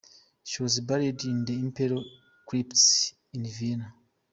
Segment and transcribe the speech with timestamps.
[0.43, 2.03] She was buried in the Imperial
[2.47, 2.75] Crypt,
[3.33, 3.93] in Vienna.